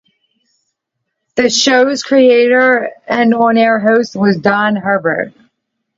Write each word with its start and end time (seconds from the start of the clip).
The 1.35 1.51
show's 1.51 2.01
creator 2.01 2.89
and 3.07 3.35
on-air 3.35 3.77
host 3.79 4.15
was 4.15 4.35
Don 4.37 4.75
Herbert. 4.77 5.31